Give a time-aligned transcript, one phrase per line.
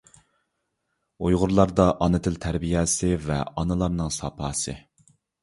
[1.27, 4.77] ئۇيغۇرلاردا ئانا تەربىيەسى ۋە ئانىلارنىڭ ساپاسى.